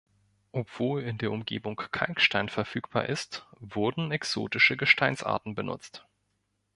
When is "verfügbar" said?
2.49-3.05